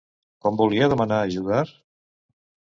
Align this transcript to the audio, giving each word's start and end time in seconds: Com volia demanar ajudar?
Com 0.45 0.57
volia 0.61 0.87
demanar 0.95 1.21
ajudar? 1.27 1.63